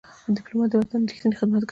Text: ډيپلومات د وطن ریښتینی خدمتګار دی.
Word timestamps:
ډيپلومات 0.35 0.69
د 0.71 0.75
وطن 0.81 1.01
ریښتینی 1.09 1.35
خدمتګار 1.39 1.63
دی. 1.65 1.69